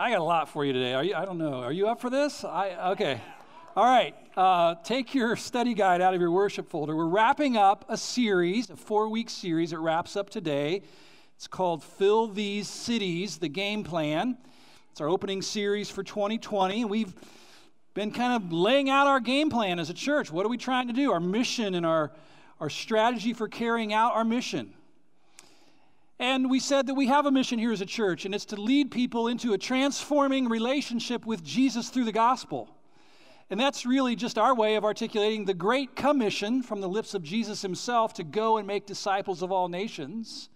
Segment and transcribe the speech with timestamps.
[0.00, 0.94] I got a lot for you today.
[0.94, 1.14] Are you?
[1.14, 1.60] I don't know.
[1.62, 2.42] Are you up for this?
[2.42, 3.20] I okay.
[3.76, 4.14] All right.
[4.34, 6.96] Uh, take your study guide out of your worship folder.
[6.96, 9.74] We're wrapping up a series, a four-week series.
[9.74, 10.80] It wraps up today.
[11.36, 14.38] It's called "Fill These Cities: The Game Plan."
[14.90, 16.86] It's our opening series for 2020.
[16.86, 17.12] We've
[17.92, 20.32] been kind of laying out our game plan as a church.
[20.32, 21.12] What are we trying to do?
[21.12, 22.10] Our mission and our
[22.58, 24.72] our strategy for carrying out our mission.
[26.20, 28.60] And we said that we have a mission here as a church, and it's to
[28.60, 32.68] lead people into a transforming relationship with Jesus through the gospel.
[33.48, 37.22] And that's really just our way of articulating the great commission from the lips of
[37.22, 40.50] Jesus himself to go and make disciples of all nations.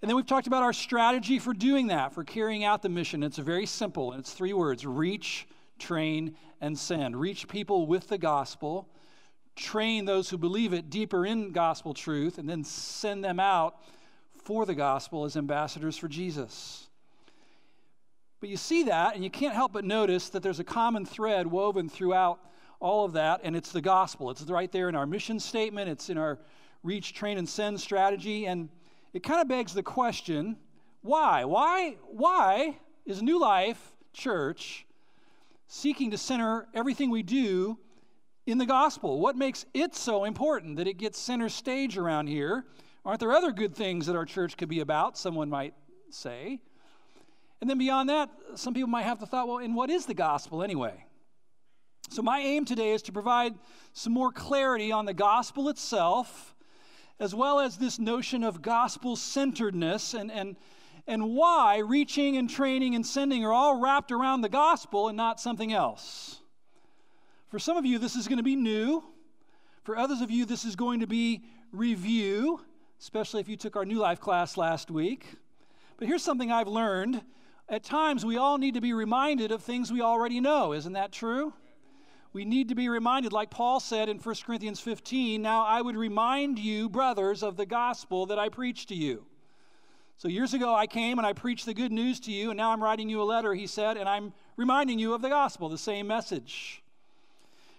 [0.00, 3.22] And then we've talked about our strategy for doing that, for carrying out the mission.
[3.22, 5.46] It's very simple, and it's three words reach,
[5.78, 7.14] train, and send.
[7.14, 8.88] Reach people with the gospel,
[9.54, 13.76] train those who believe it deeper in gospel truth, and then send them out
[14.44, 16.88] for the gospel as ambassadors for Jesus.
[18.40, 21.46] But you see that, and you can't help but notice that there's a common thread
[21.46, 22.40] woven throughout
[22.80, 24.30] all of that, and it's the gospel.
[24.30, 26.40] It's right there in our mission statement, it's in our
[26.82, 28.46] reach, train, and send strategy.
[28.46, 28.68] And
[29.12, 30.56] it kind of begs the question
[31.02, 31.44] why?
[31.44, 34.86] Why, why is New Life Church
[35.66, 37.76] seeking to center everything we do
[38.46, 39.20] in the gospel?
[39.20, 42.64] What makes it so important that it gets center stage around here?
[43.04, 45.18] Aren't there other good things that our church could be about?
[45.18, 45.74] Someone might
[46.10, 46.60] say.
[47.60, 50.14] And then beyond that, some people might have the thought, well, and what is the
[50.14, 51.04] gospel anyway?
[52.10, 53.54] So, my aim today is to provide
[53.92, 56.54] some more clarity on the gospel itself,
[57.18, 60.56] as well as this notion of gospel centeredness and, and,
[61.06, 65.40] and why reaching and training and sending are all wrapped around the gospel and not
[65.40, 66.40] something else.
[67.48, 69.02] For some of you, this is going to be new.
[69.84, 71.42] For others of you, this is going to be
[71.72, 72.60] review
[73.02, 75.26] especially if you took our New Life class last week.
[75.96, 77.20] But here's something I've learned.
[77.68, 80.72] At times, we all need to be reminded of things we already know.
[80.72, 81.52] Isn't that true?
[82.32, 85.96] We need to be reminded, like Paul said in 1 Corinthians 15, Now I would
[85.96, 89.26] remind you, brothers, of the gospel that I preached to you.
[90.16, 92.70] So years ago, I came and I preached the good news to you, and now
[92.70, 95.76] I'm writing you a letter, he said, and I'm reminding you of the gospel, the
[95.76, 96.84] same message.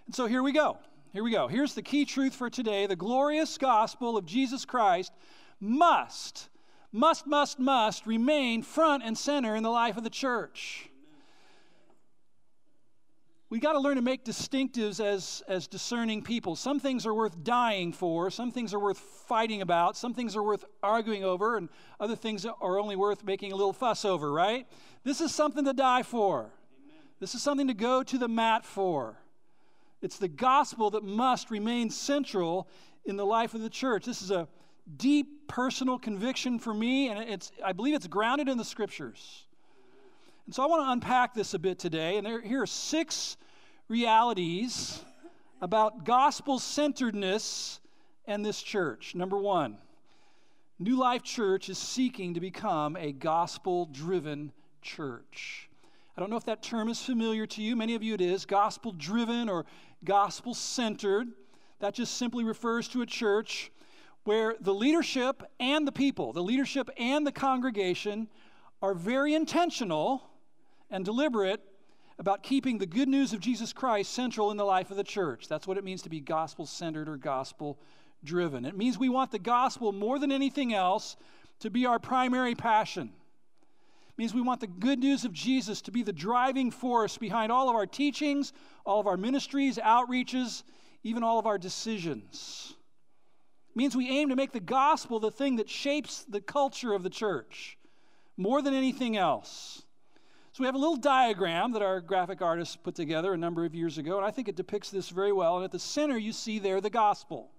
[0.04, 0.76] And so here we go.
[1.14, 1.46] Here we go.
[1.46, 5.12] Here's the key truth for today the glorious gospel of Jesus Christ
[5.60, 6.48] must,
[6.90, 10.88] must, must, must remain front and center in the life of the church.
[13.48, 16.56] We got to learn to make distinctives as, as discerning people.
[16.56, 20.42] Some things are worth dying for, some things are worth fighting about, some things are
[20.42, 21.68] worth arguing over, and
[22.00, 24.66] other things are only worth making a little fuss over, right?
[25.04, 26.50] This is something to die for.
[27.20, 29.16] This is something to go to the mat for.
[30.04, 32.68] It's the gospel that must remain central
[33.06, 34.04] in the life of the church.
[34.04, 34.46] This is a
[34.98, 39.46] deep personal conviction for me, and it's, I believe it's grounded in the scriptures.
[40.44, 42.18] And so I want to unpack this a bit today.
[42.18, 43.38] And there, here are six
[43.88, 45.02] realities
[45.62, 47.80] about gospel centeredness
[48.26, 49.14] and this church.
[49.14, 49.78] Number one,
[50.78, 55.70] New Life Church is seeking to become a gospel driven church.
[56.16, 57.74] I don't know if that term is familiar to you.
[57.74, 58.46] Many of you it is.
[58.46, 59.66] Gospel driven or
[60.04, 61.28] gospel centered.
[61.80, 63.72] That just simply refers to a church
[64.22, 68.28] where the leadership and the people, the leadership and the congregation,
[68.80, 70.22] are very intentional
[70.88, 71.60] and deliberate
[72.20, 75.48] about keeping the good news of Jesus Christ central in the life of the church.
[75.48, 77.76] That's what it means to be gospel centered or gospel
[78.22, 78.64] driven.
[78.64, 81.16] It means we want the gospel more than anything else
[81.58, 83.10] to be our primary passion
[84.16, 87.68] means we want the good news of Jesus to be the driving force behind all
[87.68, 88.52] of our teachings,
[88.86, 90.62] all of our ministries, outreaches,
[91.02, 92.74] even all of our decisions.
[93.70, 97.02] It means we aim to make the gospel the thing that shapes the culture of
[97.02, 97.76] the church
[98.36, 99.82] more than anything else.
[100.52, 103.74] So we have a little diagram that our graphic artist put together a number of
[103.74, 105.56] years ago, and I think it depicts this very well.
[105.56, 107.50] And at the center, you see there the gospel.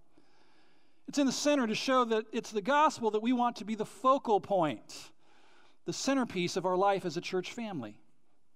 [1.09, 3.75] It's in the center to show that it's the gospel that we want to be
[3.75, 5.11] the focal point
[5.85, 7.95] the centerpiece of our life as a church family.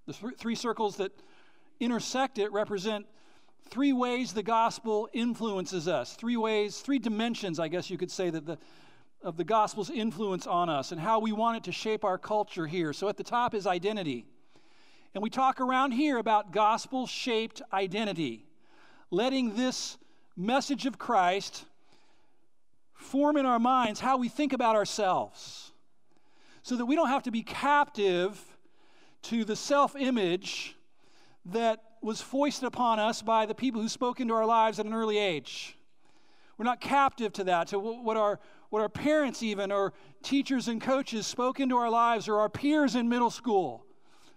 [0.08, 1.12] The th- three circles that
[1.80, 3.06] intersect it represent
[3.70, 8.30] three ways the gospel influences us, three ways, three dimensions, I guess you could say,
[8.32, 8.58] that the,
[9.22, 12.66] of the gospel's influence on us and how we want it to shape our culture
[12.66, 12.94] here.
[12.94, 14.26] So at the top is identity.
[15.14, 18.46] And we talk around here about gospel shaped identity,
[19.12, 19.98] letting this
[20.36, 21.66] message of Christ
[22.94, 25.69] form in our minds how we think about ourselves
[26.64, 28.40] so that we don't have to be captive
[29.24, 30.76] to the self image
[31.46, 34.94] that was foisted upon us by the people who spoke into our lives at an
[34.94, 35.78] early age.
[36.58, 38.40] We're not captive to that, to what our,
[38.70, 42.96] what our parents, even, or teachers and coaches spoke into our lives, or our peers
[42.96, 43.86] in middle school,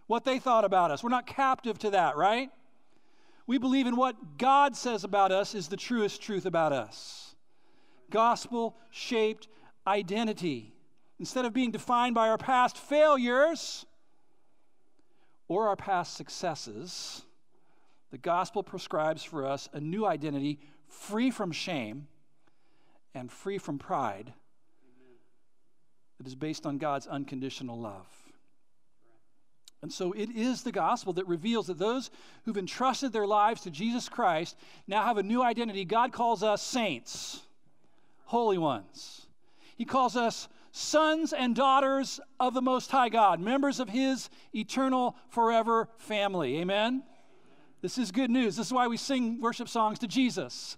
[0.07, 1.03] what they thought about us.
[1.03, 2.51] We're not captive to that, right?
[3.47, 7.35] We believe in what God says about us is the truest truth about us.
[8.11, 9.49] Gospel shaped
[9.87, 10.72] identity.
[11.23, 13.87] Instead of being defined by our past failures
[15.47, 17.23] or our past successes,
[18.11, 20.59] the gospel prescribes for us a new identity
[20.89, 22.09] free from shame
[23.15, 24.33] and free from pride
[26.19, 28.09] that is based on God's unconditional love.
[29.81, 32.11] And so it is the gospel that reveals that those
[32.45, 34.57] who've entrusted their lives to Jesus Christ
[34.89, 35.85] now have a new identity.
[35.85, 37.43] God calls us saints,
[38.25, 39.29] holy ones.
[39.77, 45.17] He calls us sons and daughters of the Most High God, members of His eternal,
[45.29, 46.59] forever family.
[46.59, 47.05] Amen?
[47.83, 48.57] This is good news.
[48.57, 50.77] This is why we sing worship songs to Jesus,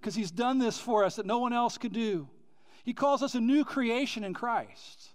[0.00, 2.28] because He's done this for us that no one else could do.
[2.84, 5.08] He calls us a new creation in Christ,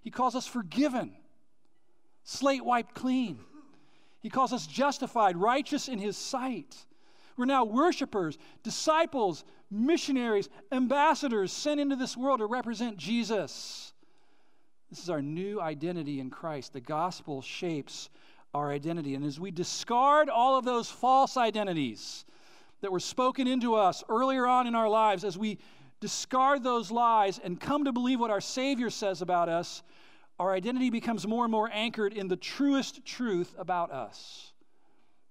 [0.00, 1.14] He calls us forgiven
[2.28, 3.38] slate wiped clean.
[4.20, 6.76] He calls us justified, righteous in His sight.
[7.38, 13.92] We're now worshipers, disciples, missionaries, ambassadors sent into this world to represent Jesus.
[14.90, 16.72] This is our new identity in Christ.
[16.72, 18.08] The gospel shapes
[18.54, 19.14] our identity.
[19.14, 22.24] And as we discard all of those false identities
[22.80, 25.58] that were spoken into us earlier on in our lives, as we
[26.00, 29.82] discard those lies and come to believe what our Savior says about us,
[30.38, 34.52] our identity becomes more and more anchored in the truest truth about us.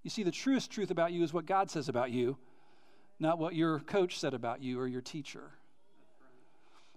[0.04, 2.38] You see, the truest truth about you is what God says about you,
[3.20, 5.52] not what your coach said about you or your teacher.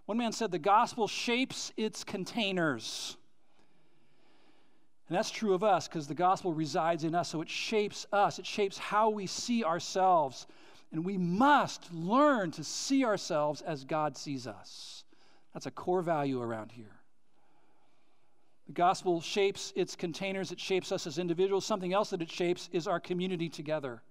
[0.06, 3.16] One man said, The gospel shapes its containers.
[5.08, 8.38] And that's true of us because the gospel resides in us, so it shapes us.
[8.38, 10.46] It shapes how we see ourselves.
[10.92, 15.04] And we must learn to see ourselves as God sees us.
[15.52, 17.00] That's a core value around here.
[18.66, 21.66] The gospel shapes its containers, it shapes us as individuals.
[21.66, 24.02] Something else that it shapes is our community together.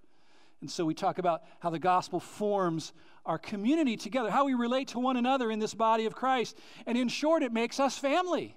[0.60, 2.92] And so we talk about how the gospel forms
[3.24, 6.56] our community together, how we relate to one another in this body of Christ.
[6.86, 8.56] And in short, it makes us family.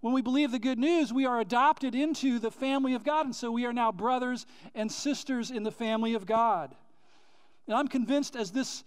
[0.00, 3.26] When we believe the good news, we are adopted into the family of God.
[3.26, 6.74] And so we are now brothers and sisters in the family of God.
[7.66, 8.84] And I'm convinced as this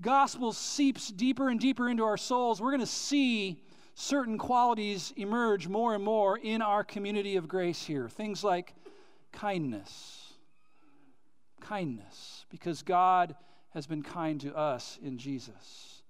[0.00, 3.62] gospel seeps deeper and deeper into our souls, we're going to see
[3.94, 8.08] certain qualities emerge more and more in our community of grace here.
[8.08, 8.74] Things like
[9.32, 10.27] kindness.
[11.68, 13.36] Kindness, because God
[13.74, 16.02] has been kind to us in Jesus.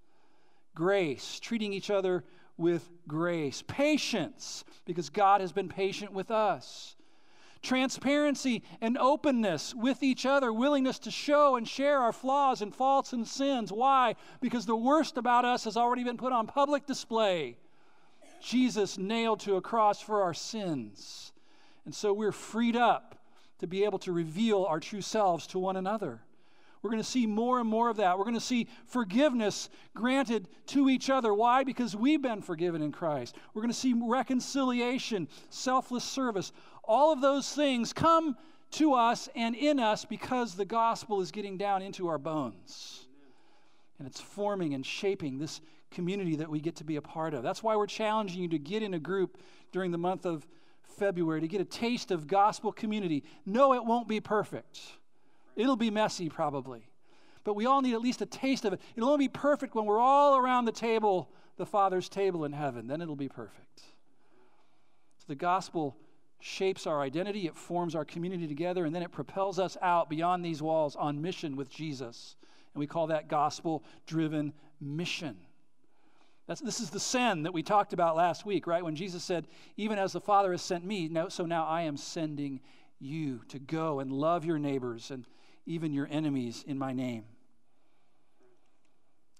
[0.73, 2.23] Grace, treating each other
[2.55, 3.61] with grace.
[3.67, 6.95] Patience, because God has been patient with us.
[7.61, 13.11] Transparency and openness with each other, willingness to show and share our flaws and faults
[13.11, 13.69] and sins.
[13.69, 14.15] Why?
[14.39, 17.57] Because the worst about us has already been put on public display.
[18.41, 21.33] Jesus nailed to a cross for our sins.
[21.83, 23.18] And so we're freed up
[23.59, 26.21] to be able to reveal our true selves to one another.
[26.81, 28.17] We're going to see more and more of that.
[28.17, 31.33] We're going to see forgiveness granted to each other.
[31.33, 31.63] Why?
[31.63, 33.35] Because we've been forgiven in Christ.
[33.53, 36.53] We're going to see reconciliation, selfless service.
[36.85, 38.37] All of those things come
[38.71, 43.07] to us and in us because the gospel is getting down into our bones.
[43.97, 45.59] And it's forming and shaping this
[45.91, 47.43] community that we get to be a part of.
[47.43, 49.37] That's why we're challenging you to get in a group
[49.73, 50.47] during the month of
[50.89, 53.23] February to get a taste of gospel community.
[53.45, 54.79] No, it won't be perfect.
[55.55, 56.89] It'll be messy probably.
[57.43, 58.81] But we all need at least a taste of it.
[58.95, 62.87] It'll only be perfect when we're all around the table, the Father's table in heaven.
[62.87, 63.79] Then it'll be perfect.
[65.17, 65.97] So the gospel
[66.39, 70.43] shapes our identity, it forms our community together, and then it propels us out beyond
[70.43, 72.35] these walls on mission with Jesus.
[72.73, 75.37] And we call that gospel driven mission.
[76.49, 78.83] That's, this is the sin that we talked about last week, right?
[78.83, 79.45] When Jesus said,
[79.77, 82.59] Even as the Father has sent me, now, so now I am sending
[82.99, 85.27] you to go and love your neighbors and
[85.67, 87.25] even your enemies in my name.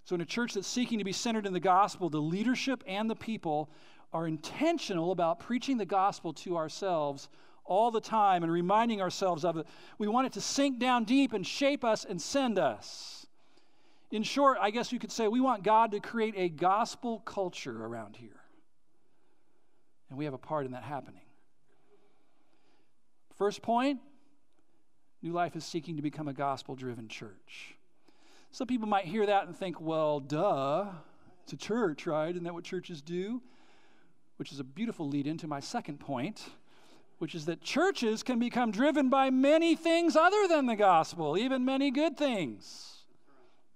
[0.04, 3.10] So, in a church that's seeking to be centered in the gospel, the leadership and
[3.10, 3.72] the people
[4.13, 7.28] are intentional about preaching the gospel to ourselves
[7.66, 9.66] all the time and reminding ourselves of it.
[9.98, 13.19] We want it to sink down deep and shape us and send us.
[14.12, 17.86] In short, I guess you could say we want God to create a gospel culture
[17.86, 18.42] around here.
[20.10, 21.22] And we have a part in that happening.
[23.36, 24.00] First point
[25.22, 27.75] New Life is seeking to become a gospel driven church.
[28.51, 30.86] Some people might hear that and think, well, duh,
[31.44, 32.30] it's a church, right?
[32.30, 33.42] Isn't that what churches do?
[34.38, 36.50] Which is a beautiful lead into my second point,
[37.20, 41.66] which is that churches can become driven by many things other than the gospel, even
[41.66, 42.99] many good things.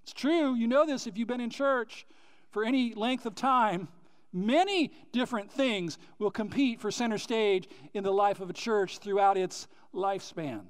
[0.04, 0.54] It's true.
[0.56, 2.06] You know this if you've been in church
[2.52, 3.88] for any length of time.
[4.34, 9.38] Many different things will compete for center stage in the life of a church throughout
[9.38, 10.62] its lifespan.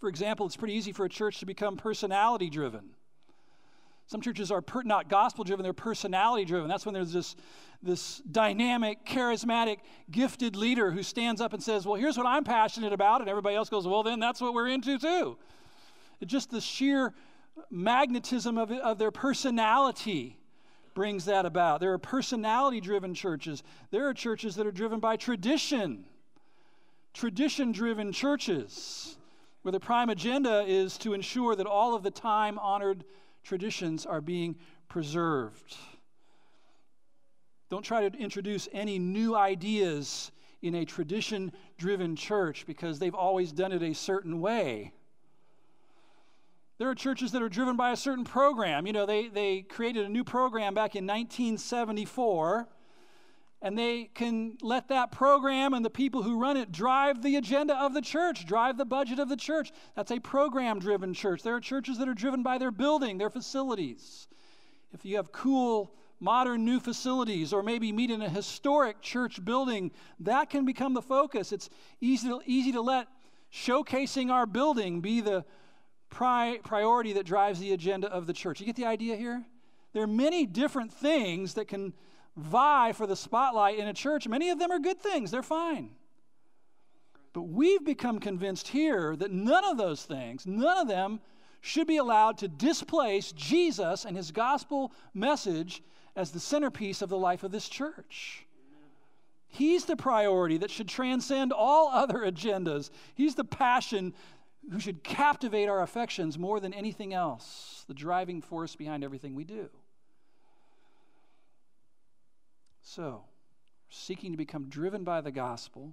[0.00, 2.90] For example, it's pretty easy for a church to become personality driven.
[4.06, 6.68] Some churches are per, not gospel driven, they're personality driven.
[6.68, 7.36] That's when there's this,
[7.80, 9.76] this dynamic, charismatic,
[10.10, 13.20] gifted leader who stands up and says, Well, here's what I'm passionate about.
[13.20, 15.38] And everybody else goes, Well, then that's what we're into too.
[16.20, 17.14] It's just the sheer
[17.70, 20.38] magnetism of, of their personality
[20.94, 21.80] brings that about.
[21.80, 26.04] There are personality driven churches, there are churches that are driven by tradition,
[27.14, 29.16] tradition driven churches,
[29.62, 33.04] where the prime agenda is to ensure that all of the time honored
[33.42, 34.56] traditions are being
[34.88, 35.76] preserved.
[37.70, 43.52] Don't try to introduce any new ideas in a tradition driven church because they've always
[43.52, 44.92] done it a certain way.
[46.80, 48.86] There are churches that are driven by a certain program.
[48.86, 52.66] You know, they, they created a new program back in 1974,
[53.60, 57.76] and they can let that program and the people who run it drive the agenda
[57.76, 59.72] of the church, drive the budget of the church.
[59.94, 61.42] That's a program driven church.
[61.42, 64.26] There are churches that are driven by their building, their facilities.
[64.94, 69.90] If you have cool, modern new facilities, or maybe meet in a historic church building,
[70.20, 71.52] that can become the focus.
[71.52, 71.68] It's
[72.00, 73.06] easy to, easy to let
[73.52, 75.44] showcasing our building be the
[76.10, 78.60] pri- priority that drives the agenda of the church.
[78.60, 79.44] You get the idea here?
[79.92, 81.92] There are many different things that can
[82.36, 84.28] vie for the spotlight in a church.
[84.28, 85.90] Many of them are good things, they're fine.
[87.32, 91.20] But we've become convinced here that none of those things, none of them
[91.60, 95.82] should be allowed to displace Jesus and his gospel message
[96.16, 98.46] as the centerpiece of the life of this church.
[99.48, 102.90] He's the priority that should transcend all other agendas.
[103.14, 104.14] He's the passion
[104.70, 109.44] who should captivate our affections more than anything else, the driving force behind everything we
[109.44, 109.68] do.
[112.82, 113.22] So,
[113.88, 115.92] seeking to become driven by the gospel.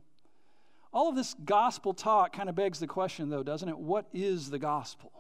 [0.94, 3.78] All of this gospel talk kind of begs the question, though, doesn't it?
[3.78, 5.12] What is the gospel?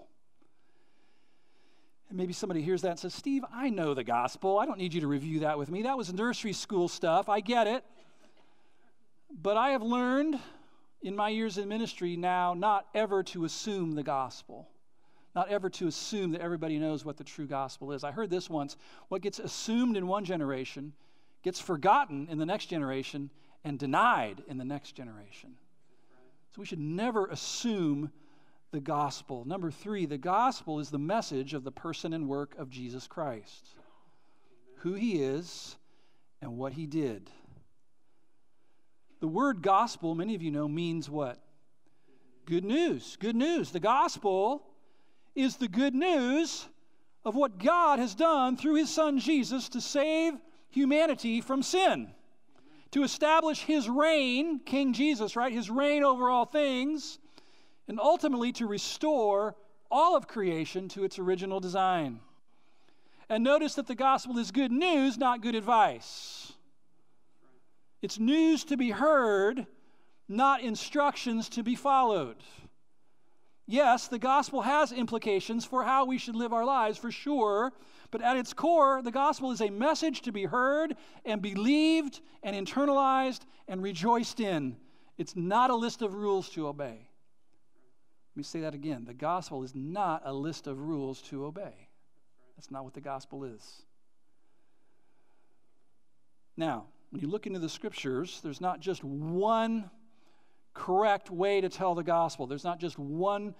[2.09, 4.59] And maybe somebody hears that and says, Steve, I know the gospel.
[4.59, 5.83] I don't need you to review that with me.
[5.83, 7.27] That was nursery school stuff.
[7.27, 7.83] I get it.
[9.41, 10.39] But I have learned
[11.07, 14.67] in my years in ministry now not ever to assume the gospel,
[15.33, 18.03] not ever to assume that everybody knows what the true gospel is.
[18.03, 18.75] I heard this once
[19.07, 20.91] what gets assumed in one generation
[21.43, 23.29] gets forgotten in the next generation
[23.63, 25.55] and denied in the next generation.
[26.53, 28.11] So we should never assume
[28.71, 29.45] the gospel.
[29.45, 33.69] Number three, the gospel is the message of the person and work of Jesus Christ,
[34.79, 35.77] who he is
[36.41, 37.29] and what he did.
[39.19, 41.39] The word gospel, many of you know, means what?
[42.45, 43.17] Good news.
[43.19, 43.71] Good news.
[43.71, 44.63] The gospel
[45.35, 46.67] is the good news
[47.25, 50.33] of what God has done through his son Jesus to save
[50.69, 52.09] humanity from sin,
[52.91, 55.51] to establish his reign, King Jesus, right?
[55.51, 57.19] His reign over all things,
[57.87, 59.55] and ultimately to restore
[59.89, 62.19] all of creation to its original design.
[63.29, 66.46] And notice that the gospel is good news, not good advice.
[68.01, 69.65] It's news to be heard,
[70.27, 72.37] not instructions to be followed.
[73.65, 77.73] Yes, the gospel has implications for how we should live our lives, for sure,
[78.11, 82.55] but at its core, the gospel is a message to be heard and believed and
[82.55, 84.77] internalized and rejoiced in.
[85.17, 87.09] It's not a list of rules to obey.
[88.31, 89.03] Let me say that again.
[89.03, 91.89] The gospel is not a list of rules to obey.
[92.55, 93.83] That's not what the gospel is.
[96.55, 99.89] Now, when you look into the scriptures, there's not just one
[100.73, 103.55] correct way to tell the gospel, there's not just one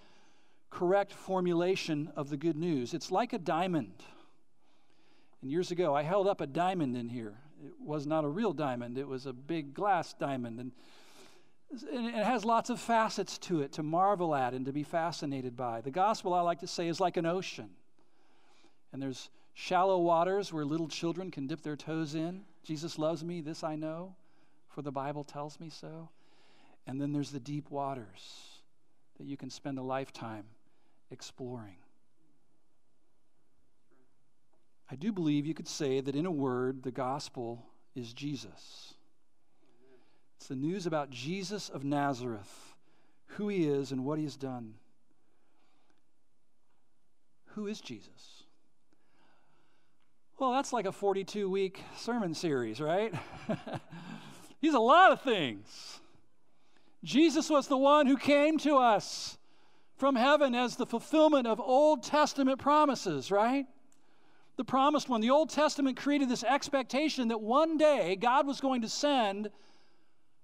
[0.69, 2.93] correct formulation of the good news.
[2.93, 4.03] It's like a diamond.
[5.41, 7.35] And years ago, I held up a diamond in here.
[7.65, 10.59] It was not a real diamond, it was a big glass diamond.
[10.59, 10.71] And,
[11.91, 15.55] and it has lots of facets to it to marvel at and to be fascinated
[15.55, 15.81] by.
[15.81, 17.69] The gospel, I like to say, is like an ocean.
[18.93, 22.41] And there's shallow waters where little children can dip their toes in.
[22.63, 24.13] Jesus loves me, this I know,
[24.69, 26.09] for the Bible tells me so.
[26.85, 28.61] And then there's the deep waters
[29.17, 30.43] that you can spend a lifetime
[31.09, 31.77] exploring.
[34.91, 38.93] I do believe you could say that in a word, the gospel is Jesus.
[40.37, 42.75] It's the news about Jesus of Nazareth,
[43.25, 44.75] who he is and what he has done.
[47.55, 48.36] Who is Jesus?
[50.39, 53.13] Well, that's like a 42 week sermon series, right?
[54.61, 55.99] He's a lot of things.
[57.03, 59.37] Jesus was the one who came to us
[59.95, 63.65] from heaven as the fulfillment of Old Testament promises, right?
[64.57, 65.21] the promised one.
[65.21, 69.49] The Old Testament created this expectation that one day God was going to send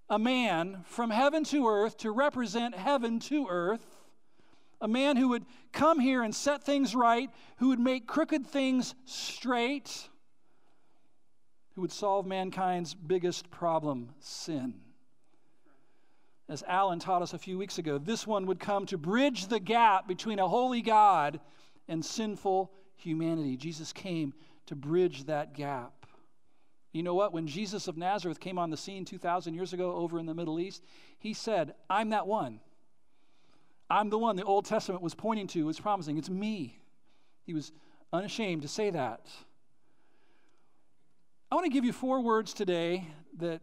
[0.09, 3.92] a man from heaven to earth to represent heaven to earth,
[4.83, 8.93] a man who would come here and set things right, who would make crooked things
[9.05, 10.09] straight,
[11.73, 14.75] who would solve mankind's biggest problem sin.
[16.49, 19.61] As Alan taught us a few weeks ago, this one would come to bridge the
[19.61, 21.39] gap between a holy God
[21.87, 23.55] and sinful humanity.
[23.55, 24.33] Jesus came
[24.65, 26.05] to bridge that gap.
[26.91, 27.31] You know what?
[27.31, 30.59] When Jesus of Nazareth came on the scene 2,000 years ago over in the Middle
[30.59, 30.83] East,
[31.19, 32.59] he said, I'm that one.
[33.89, 36.17] I'm the one the Old Testament was pointing to, was promising.
[36.17, 36.79] It's me.
[37.45, 37.71] He was
[38.11, 39.27] unashamed to say that.
[41.51, 43.61] I want to give you four words today that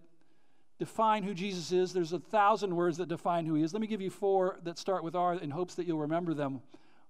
[0.79, 1.93] define who Jesus is.
[1.93, 3.73] There's a thousand words that define who he is.
[3.73, 6.63] Let me give you four that start with R in hopes that you'll remember them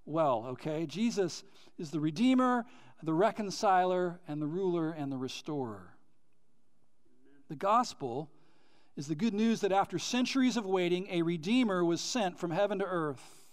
[0.07, 0.87] well, okay?
[0.87, 1.45] Jesus
[1.79, 2.65] is the Redeemer,
[3.03, 5.95] the reconciler, and the ruler and the restorer.
[7.49, 8.31] The gospel
[8.97, 12.79] is the good news that after centuries of waiting, a Redeemer was sent from heaven
[12.81, 13.45] to earth.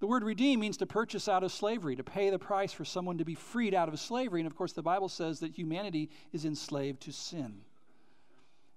[0.00, 3.18] The word redeem means to purchase out of slavery, to pay the price for someone
[3.18, 4.40] to be freed out of slavery.
[4.40, 7.62] And of course, the Bible says that humanity is enslaved to sin.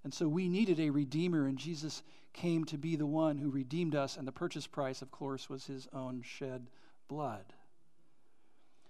[0.03, 3.95] And so we needed a Redeemer, and Jesus came to be the one who redeemed
[3.95, 6.67] us, and the purchase price, of course, was his own shed
[7.09, 7.43] blood.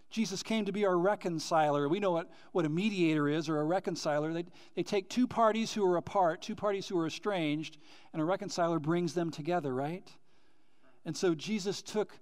[0.09, 1.89] Jesus came to be our reconciler.
[1.89, 4.33] We know what, what a mediator is or a reconciler.
[4.33, 4.45] They,
[4.75, 7.77] they take two parties who are apart, two parties who are estranged,
[8.13, 10.09] and a reconciler brings them together, right?
[11.05, 12.13] And so Jesus took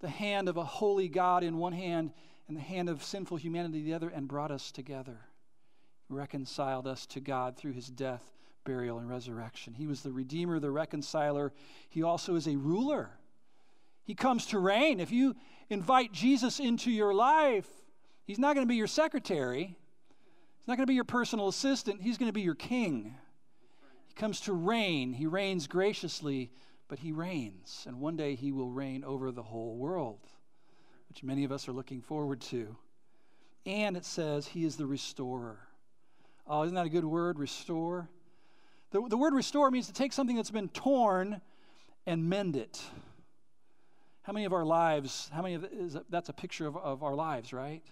[0.00, 2.12] the hand of a holy God in one hand
[2.46, 5.18] and the hand of sinful humanity the other and brought us together,
[6.08, 9.74] reconciled us to God through his death burial, and resurrection.
[9.74, 11.52] He was the Redeemer, the reconciler.
[11.88, 13.10] He also is a ruler.
[14.04, 15.00] He comes to reign.
[15.00, 15.34] If you
[15.70, 17.66] invite Jesus into your life,
[18.24, 19.76] he's not going to be your secretary,
[20.58, 23.14] he's not going to be your personal assistant, he's going to be your king.
[24.06, 25.12] He comes to reign.
[25.12, 26.52] He reigns graciously,
[26.86, 27.84] but he reigns.
[27.88, 30.20] And one day he will reign over the whole world,
[31.08, 32.76] which many of us are looking forward to.
[33.66, 35.58] And it says he is the restorer.
[36.46, 37.38] Oh, isn't that a good word?
[37.38, 38.08] Restore.
[38.90, 41.40] The, the word restore means to take something that's been torn
[42.06, 42.80] and mend it.
[44.24, 47.14] How many of our lives, how many of is that's a picture of, of our
[47.14, 47.82] lives, right?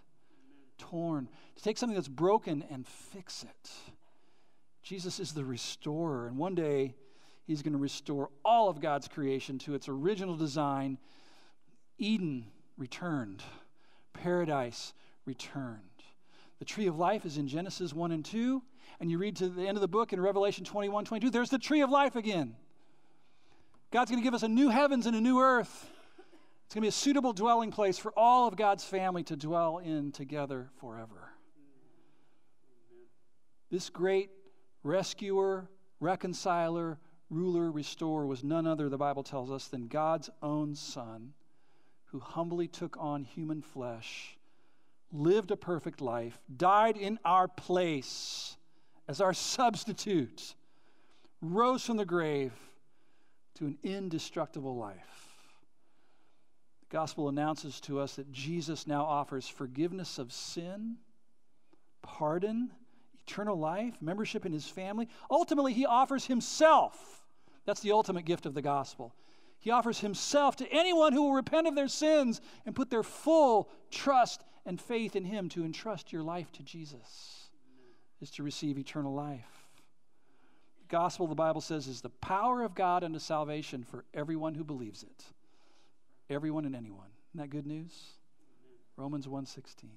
[0.78, 1.28] Torn.
[1.56, 3.70] To take something that's broken and fix it.
[4.82, 6.94] Jesus is the restorer, and one day
[7.46, 10.98] he's going to restore all of God's creation to its original design.
[11.98, 13.42] Eden returned,
[14.12, 14.92] paradise
[15.24, 15.78] returned.
[16.58, 18.62] The tree of life is in Genesis 1 and 2
[19.00, 21.58] and you read to the end of the book in Revelation 21 22, there's the
[21.58, 22.54] tree of life again.
[23.90, 25.90] God's going to give us a new heavens and a new earth.
[26.72, 29.76] It's going to be a suitable dwelling place for all of God's family to dwell
[29.76, 31.28] in together forever.
[33.70, 34.30] This great
[34.82, 35.68] rescuer,
[36.00, 41.34] reconciler, ruler, restorer was none other, the Bible tells us, than God's own Son,
[42.06, 44.38] who humbly took on human flesh,
[45.12, 48.56] lived a perfect life, died in our place
[49.08, 50.54] as our substitute,
[51.42, 52.54] rose from the grave
[53.56, 55.21] to an indestructible life.
[56.92, 60.98] Gospel announces to us that Jesus now offers forgiveness of sin,
[62.02, 62.70] pardon,
[63.26, 65.08] eternal life, membership in his family.
[65.30, 67.24] Ultimately, he offers himself.
[67.64, 69.14] That's the ultimate gift of the gospel.
[69.58, 73.70] He offers himself to anyone who will repent of their sins and put their full
[73.90, 77.48] trust and faith in him to entrust your life to Jesus
[78.20, 79.70] is to receive eternal life.
[80.80, 84.62] The gospel, the Bible says, is the power of God unto salvation for everyone who
[84.62, 85.24] believes it.
[86.32, 87.08] Everyone and anyone.
[87.30, 87.92] Isn't that good news?
[88.96, 89.90] Romans 1:16.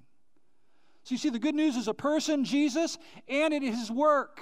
[1.04, 4.42] So you see, the good news is a person, Jesus, and it is his work.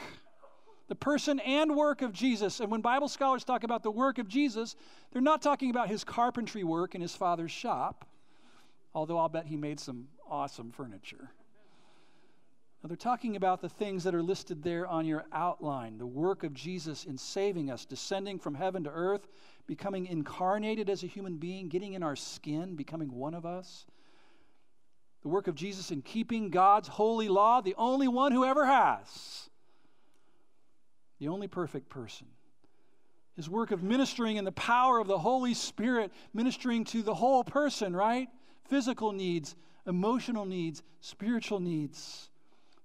[0.88, 2.60] The person and work of Jesus.
[2.60, 4.76] And when Bible scholars talk about the work of Jesus,
[5.12, 8.06] they're not talking about his carpentry work in his father's shop,
[8.94, 11.32] although I'll bet he made some awesome furniture.
[12.84, 16.44] Now, they're talking about the things that are listed there on your outline the work
[16.44, 19.30] of Jesus in saving us, descending from heaven to earth,
[19.68, 23.86] becoming incarnated as a human being, getting in our skin, becoming one of us.
[25.22, 29.50] The work of Jesus in keeping God's holy law, the only one who ever has,
[31.20, 32.28] the only perfect person.
[33.38, 37.46] His work of ministering in the power of the Holy Spirit, ministering to the whole
[37.46, 38.28] person, right?
[38.66, 39.56] Physical needs,
[39.88, 42.30] emotional needs, spiritual needs.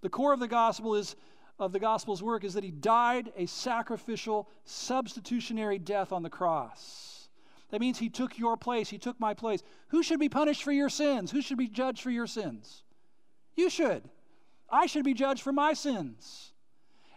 [0.00, 1.16] The core of the gospel is
[1.58, 7.28] of the gospel's work is that he died a sacrificial, substitutionary death on the cross.
[7.70, 9.62] That means he took your place, he took my place.
[9.88, 11.30] Who should be punished for your sins?
[11.30, 12.84] Who should be judged for your sins?
[13.56, 14.08] You should.
[14.70, 16.52] I should be judged for my sins.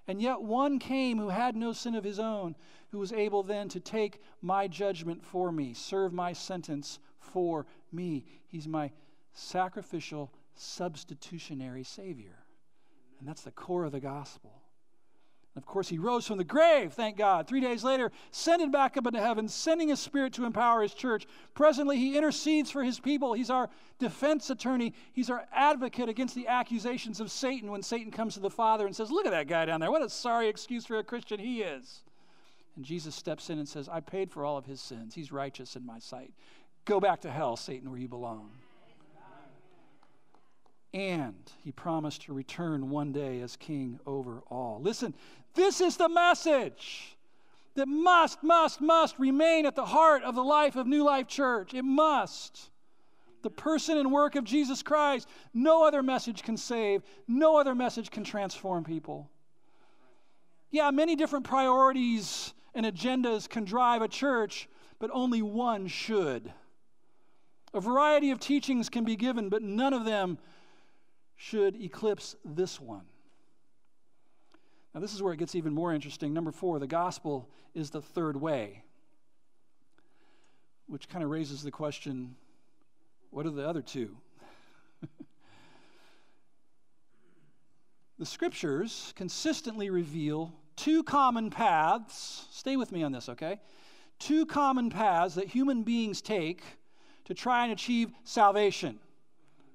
[0.08, 2.56] And yet one came who had no sin of his own,
[2.90, 8.26] who was able then to take my judgment for me, serve my sentence for me.
[8.48, 8.92] He's my
[9.34, 12.41] sacrificial, substitutionary Savior.
[13.22, 14.52] And that's the core of the gospel.
[15.56, 17.46] Of course, he rose from the grave, thank God.
[17.46, 21.28] Three days later, ascended back up into heaven, sending his spirit to empower his church.
[21.54, 23.34] Presently, he intercedes for his people.
[23.34, 24.94] He's our defense attorney.
[25.14, 28.96] He's our advocate against the accusations of Satan when Satan comes to the Father and
[28.96, 29.92] says, Look at that guy down there.
[29.92, 32.02] What a sorry excuse for a Christian he is.
[32.76, 35.14] And Jesus steps in and says, I paid for all of his sins.
[35.14, 36.32] He's righteous in my sight.
[36.86, 38.52] Go back to hell, Satan, where you belong
[40.94, 44.80] and he promised to return one day as king over all.
[44.82, 45.14] Listen,
[45.54, 47.16] this is the message
[47.76, 51.74] that must, must, must remain at the heart of the life of New Life Church.
[51.74, 52.70] It must.
[53.44, 55.28] The person and work of Jesus Christ.
[55.54, 59.30] No other message can save, no other message can transform people.
[60.70, 66.52] Yeah, many different priorities and agendas can drive a church, but only one should.
[67.74, 70.38] A variety of teachings can be given, but none of them
[71.42, 73.02] should eclipse this one.
[74.94, 76.36] Now, this is where it gets even more interesting.
[76.36, 78.84] Number four, the gospel is the third way,
[80.86, 82.36] which kind of raises the question
[83.32, 84.16] what are the other two?
[88.20, 92.46] the scriptures consistently reveal two common paths.
[92.52, 93.60] Stay with me on this, okay?
[94.20, 96.62] Two common paths that human beings take
[97.26, 99.00] to try and achieve salvation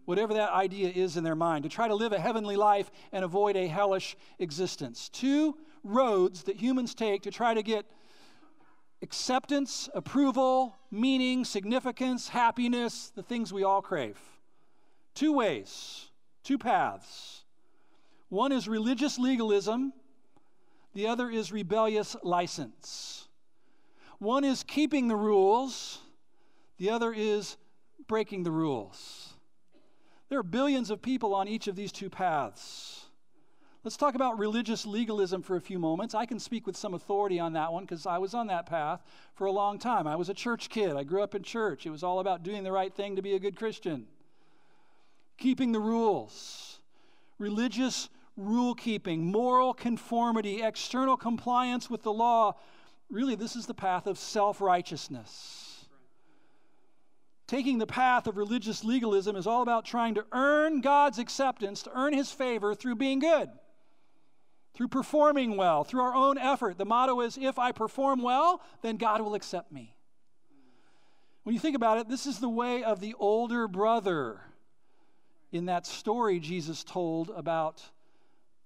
[0.06, 3.24] whatever that idea is in their mind, to try to live a heavenly life and
[3.24, 5.08] avoid a hellish existence.
[5.10, 7.84] Two roads that humans take to try to get
[9.02, 14.18] acceptance, approval, meaning, significance, happiness, the things we all crave.
[15.14, 16.10] Two ways,
[16.42, 17.44] two paths.
[18.28, 19.92] One is religious legalism,
[20.94, 23.28] the other is rebellious license.
[24.18, 26.00] One is keeping the rules,
[26.78, 27.56] the other is
[28.08, 29.35] breaking the rules.
[30.28, 33.06] There are billions of people on each of these two paths.
[33.84, 36.14] Let's talk about religious legalism for a few moments.
[36.14, 39.04] I can speak with some authority on that one because I was on that path
[39.36, 40.08] for a long time.
[40.08, 40.96] I was a church kid.
[40.96, 41.86] I grew up in church.
[41.86, 44.06] It was all about doing the right thing to be a good Christian,
[45.38, 46.80] keeping the rules,
[47.38, 52.54] religious rule keeping, moral conformity, external compliance with the law.
[53.08, 55.65] Really, this is the path of self righteousness.
[57.46, 61.92] Taking the path of religious legalism is all about trying to earn God's acceptance, to
[61.94, 63.48] earn His favor through being good,
[64.74, 66.76] through performing well, through our own effort.
[66.76, 69.94] The motto is if I perform well, then God will accept me.
[71.44, 74.40] When you think about it, this is the way of the older brother
[75.52, 77.80] in that story Jesus told about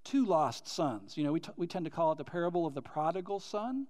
[0.05, 1.19] two lost sons.
[1.19, 3.87] You know, we, t- we tend to call it the parable of the prodigal son.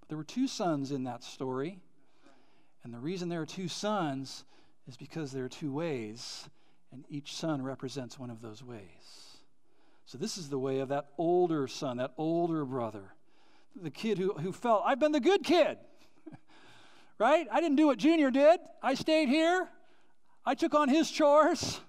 [0.00, 1.80] But there were two sons in that story.
[2.88, 4.44] And the reason there are two sons
[4.88, 6.48] is because there are two ways,
[6.90, 9.42] and each son represents one of those ways.
[10.06, 13.12] So, this is the way of that older son, that older brother,
[13.76, 15.76] the kid who, who felt, I've been the good kid,
[17.18, 17.46] right?
[17.52, 18.58] I didn't do what Junior did.
[18.82, 19.68] I stayed here,
[20.46, 21.82] I took on his chores,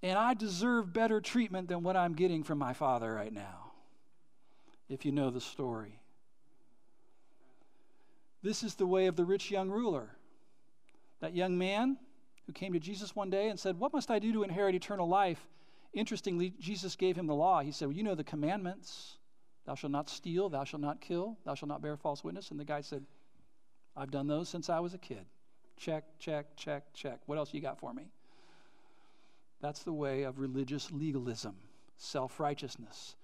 [0.00, 3.72] and I deserve better treatment than what I'm getting from my father right now,
[4.88, 5.97] if you know the story.
[8.42, 10.10] This is the way of the rich young ruler.
[11.20, 11.96] That young man
[12.46, 15.08] who came to Jesus one day and said, What must I do to inherit eternal
[15.08, 15.48] life?
[15.92, 17.60] Interestingly, Jesus gave him the law.
[17.60, 19.16] He said, well, You know the commandments.
[19.66, 22.50] Thou shalt not steal, thou shalt not kill, thou shalt not bear false witness.
[22.50, 23.04] And the guy said,
[23.94, 25.26] I've done those since I was a kid.
[25.76, 27.20] Check, check, check, check.
[27.26, 28.04] What else you got for me?
[29.60, 31.56] That's the way of religious legalism,
[31.96, 33.16] self righteousness.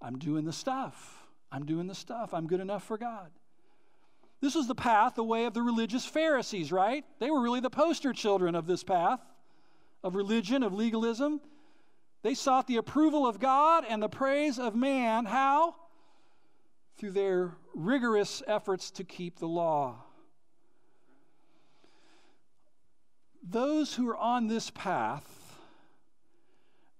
[0.00, 1.26] I'm doing the stuff.
[1.52, 2.32] I'm doing the stuff.
[2.32, 3.30] I'm good enough for God.
[4.40, 7.04] This was the path, the way of the religious Pharisees, right?
[7.18, 9.20] They were really the poster children of this path
[10.02, 11.40] of religion, of legalism.
[12.22, 15.26] They sought the approval of God and the praise of man.
[15.26, 15.74] How?
[16.98, 20.04] Through their rigorous efforts to keep the law.
[23.42, 25.24] Those who are on this path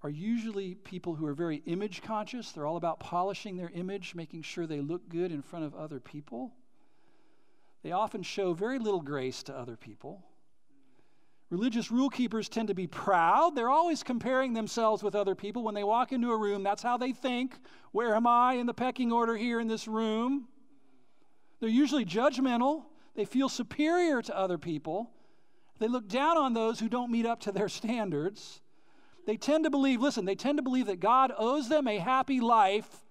[0.03, 2.53] are usually people who are very image conscious.
[2.53, 6.01] They're all about polishing their image, making sure they look good in front of other
[6.01, 6.53] people.
[7.83, 10.25] They often show very little grace to other people.
[11.51, 13.57] Religious rule keepers tend to be proud.
[13.57, 15.65] They're always comparing themselves with other people.
[15.65, 17.59] When they walk into a room, that's how they think.
[17.91, 20.47] Where am I in the pecking order here in this room?
[21.59, 22.85] They're usually judgmental.
[23.17, 25.11] They feel superior to other people.
[25.81, 28.61] They look down on those who don't meet up to their standards.
[29.27, 32.41] They tend to believe, listen, they tend to believe that God owes them a happy
[32.41, 33.05] life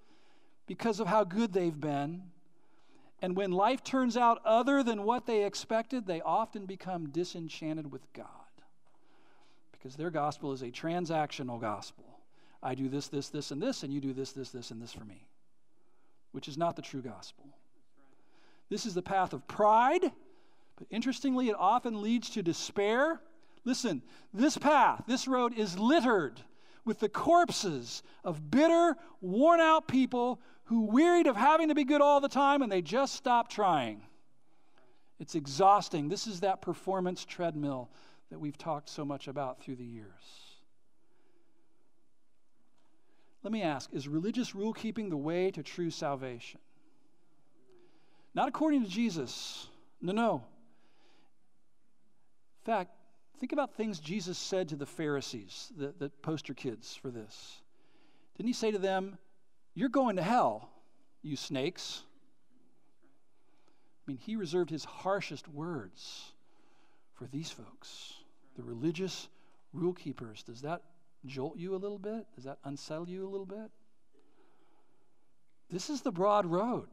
[0.66, 2.24] because of how good they've been.
[3.22, 8.12] And when life turns out other than what they expected, they often become disenchanted with
[8.14, 8.26] God
[9.72, 12.06] because their gospel is a transactional gospel.
[12.62, 14.94] I do this, this, this, and this, and you do this, this, this, and this
[14.94, 15.28] for me,
[16.34, 17.46] which is not the true gospel.
[18.70, 20.02] This is the path of pride,
[20.78, 23.22] but interestingly, it often leads to despair.
[23.64, 24.02] Listen,
[24.34, 26.42] this path, this road is littered
[26.86, 32.00] with the corpses of bitter, worn out people who wearied of having to be good
[32.00, 34.04] all the time and they just stop trying.
[35.20, 36.10] It's exhausting.
[36.10, 37.90] This is that performance treadmill
[38.30, 40.06] that we've talked so much about through the years.
[43.42, 46.60] Let me ask is religious rule keeping the way to true salvation?
[48.36, 49.68] Not according to Jesus.
[50.00, 50.36] No, no.
[52.62, 52.92] In fact,
[53.40, 57.64] think about things Jesus said to the Pharisees, the, the poster kids for this.
[58.38, 59.18] Didn't he say to them,
[59.80, 60.68] You're going to hell,
[61.22, 62.02] you snakes?
[64.06, 66.34] I mean, he reserved his harshest words
[67.14, 68.16] for these folks,
[68.58, 69.30] the religious
[69.72, 70.44] rule keepers.
[70.44, 70.82] Does that
[71.26, 72.26] jolt you a little bit?
[72.36, 73.72] Does that unsettle you a little bit?
[75.70, 76.90] This is the broad road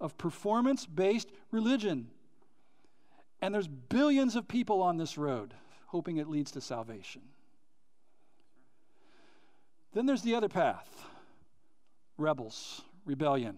[0.00, 2.10] of performance based religion.
[3.42, 5.52] And there's billions of people on this road
[5.86, 7.22] hoping it leads to salvation.
[9.94, 10.86] Then there's the other path
[12.18, 13.56] rebels, rebellion,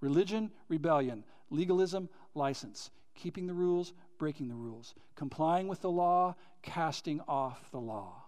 [0.00, 7.20] religion, rebellion, legalism, license, keeping the rules, breaking the rules, complying with the law, casting
[7.26, 8.22] off the law.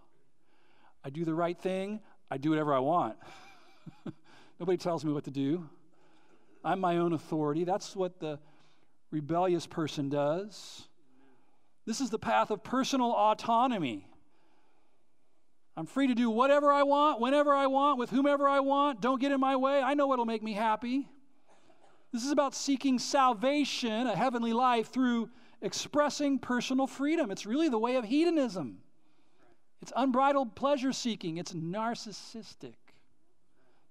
[1.05, 3.17] I do the right thing, I do whatever I want.
[4.59, 5.69] Nobody tells me what to do.
[6.65, 7.63] I'm my own authority.
[7.63, 8.41] That's what the
[9.13, 10.89] rebellious person does.
[11.85, 14.09] This is the path of personal autonomy.
[15.77, 19.03] I'm free to do whatever I want, whenever I want, with whomever I want.
[19.03, 19.83] Don't get in my way.
[19.83, 21.09] I know what'll make me happy.
[22.13, 25.29] This is about seeking salvation, a heavenly life, through
[25.61, 27.31] expressing personal freedom.
[27.31, 28.79] It's really the way of hedonism.
[29.83, 32.75] It's unbridled pleasure seeking, it's narcissistic.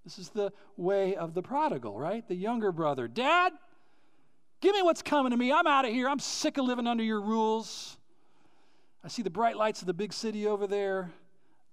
[0.04, 2.28] This is the way of the prodigal, right?
[2.28, 3.08] The younger brother.
[3.08, 3.54] Dad,
[4.62, 5.52] give me what's coming to me.
[5.52, 6.08] I'm out of here.
[6.10, 7.98] I'm sick of living under your rules.
[9.04, 11.12] I see the bright lights of the big city over there.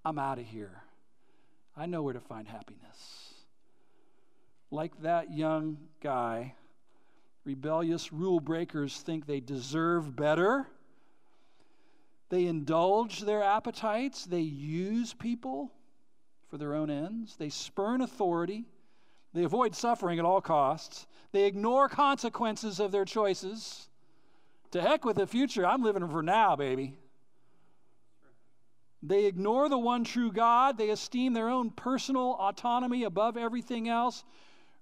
[0.04, 0.82] I'm out of here.
[1.76, 3.34] I know where to find happiness.
[4.70, 6.54] Like that young guy,
[7.44, 10.66] rebellious rule breakers think they deserve better
[12.32, 15.70] they indulge their appetites, they use people
[16.48, 18.64] for their own ends, they spurn authority,
[19.34, 23.90] they avoid suffering at all costs, they ignore consequences of their choices.
[24.70, 26.96] To heck with the future, I'm living for now, baby.
[29.02, 30.78] They ignore the one true God.
[30.78, 34.22] They esteem their own personal autonomy above everything else.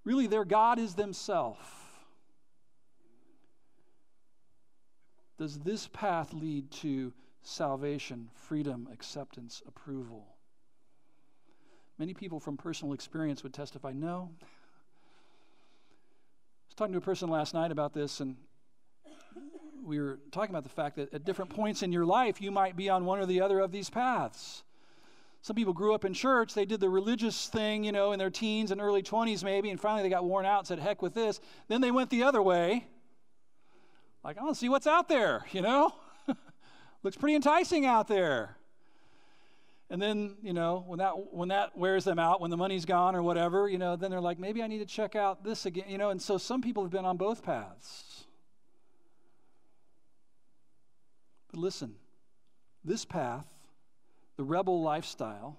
[0.04, 1.60] Really, their God is themselves.
[5.38, 10.26] Does this path lead to salvation, freedom, acceptance, approval.
[11.98, 14.30] Many people from personal experience would testify no.
[14.40, 14.44] I
[16.68, 18.36] was talking to a person last night about this, and
[19.90, 22.76] we were talking about the fact that at different points in your life, you might
[22.76, 24.62] be on one or the other of these paths.
[25.42, 28.30] Some people grew up in church, they did the religious thing, you know, in their
[28.30, 31.12] teens and early 20s maybe, and finally they got worn out and said, heck with
[31.12, 31.40] this.
[31.66, 32.86] Then they went the other way.
[34.22, 35.92] Like, I want to see what's out there, you know?
[37.02, 38.56] Looks pretty enticing out there.
[39.88, 43.16] And then, you know, when that when that wears them out, when the money's gone
[43.16, 45.86] or whatever, you know, then they're like, maybe I need to check out this again,
[45.88, 48.26] you know, and so some people have been on both paths.
[51.50, 51.94] But listen,
[52.84, 53.46] this path,
[54.36, 55.58] the rebel lifestyle,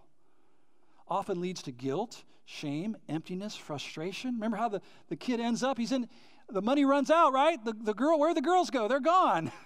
[1.07, 4.35] often leads to guilt, shame, emptiness, frustration.
[4.35, 5.77] Remember how the, the kid ends up?
[5.77, 6.07] He's in
[6.49, 7.63] the money runs out, right?
[7.63, 8.87] The, the girl, where the girls go?
[8.87, 9.51] They're gone.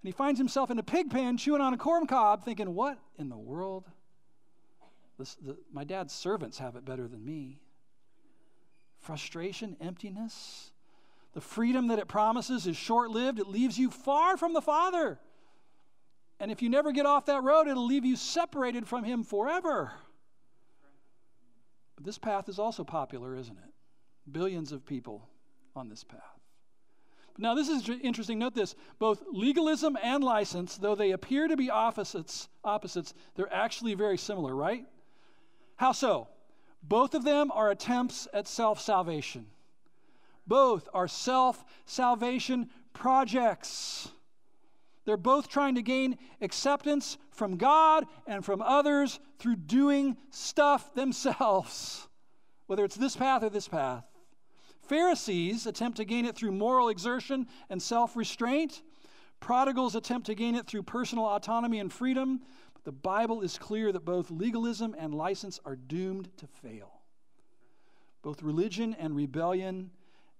[0.00, 2.98] And he finds himself in a pig pen chewing on a corn cob, thinking, What
[3.18, 3.84] in the world?
[5.18, 7.60] This, the, my dad's servants have it better than me.
[9.00, 10.70] Frustration, emptiness.
[11.32, 15.18] The freedom that it promises is short lived, it leaves you far from the Father.
[16.40, 19.92] And if you never get off that road, it'll leave you separated from Him forever.
[21.96, 24.30] But this path is also popular, isn't it?
[24.30, 25.28] Billions of people
[25.74, 26.20] on this path.
[27.40, 28.40] Now, this is interesting.
[28.40, 33.94] Note this both legalism and license, though they appear to be opposites, opposites, they're actually
[33.94, 34.84] very similar, right?
[35.76, 36.28] How so?
[36.82, 39.46] Both of them are attempts at self salvation.
[40.46, 44.10] Both are self salvation projects.
[45.08, 52.06] They're both trying to gain acceptance from God and from others through doing stuff themselves,
[52.66, 54.06] whether it's this path or this path.
[54.82, 58.82] Pharisees attempt to gain it through moral exertion and self restraint.
[59.40, 62.42] Prodigals attempt to gain it through personal autonomy and freedom.
[62.74, 67.00] But the Bible is clear that both legalism and license are doomed to fail.
[68.20, 69.90] Both religion and rebellion,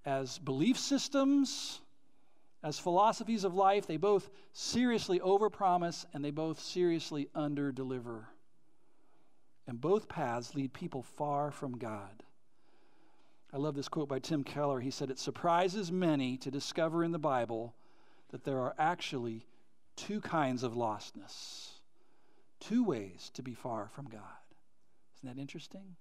[0.04, 1.80] as belief systems,
[2.62, 8.24] as philosophies of life, they both seriously overpromise and they both seriously underdeliver.
[9.66, 12.24] And both paths lead people far from God.
[13.52, 14.80] I love this quote by Tim Keller.
[14.80, 17.74] He said, It surprises many to discover in the Bible
[18.30, 19.46] that there are actually
[19.96, 21.70] two kinds of lostness,
[22.60, 24.20] two ways to be far from God.
[25.16, 25.96] Isn't that interesting?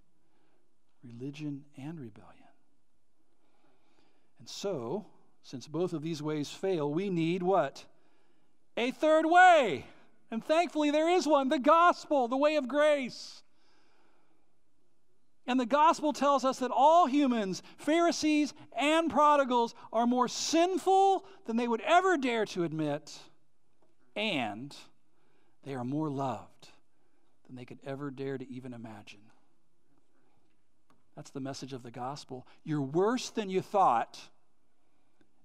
[1.03, 2.33] Religion and rebellion.
[4.39, 5.05] And so,
[5.47, 7.85] since both of these ways fail, we need what?
[8.75, 9.85] A third way.
[10.29, 13.43] And thankfully, there is one the gospel, the way of grace.
[15.47, 21.55] And the gospel tells us that all humans, Pharisees and prodigals, are more sinful than
[21.55, 23.17] they would ever dare to admit,
[24.17, 24.75] and
[25.63, 26.67] they are more loved
[27.47, 29.21] than they could ever dare to even imagine.
[31.15, 32.45] That's the message of the gospel.
[32.65, 34.19] You're worse than you thought